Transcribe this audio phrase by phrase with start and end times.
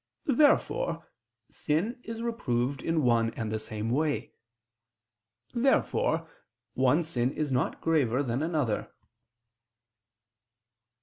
[0.25, 1.07] Therefore
[1.51, 4.33] sin is reproved in one and the same way.
[5.53, 6.27] Therefore
[6.73, 8.91] one sin is not graver than another.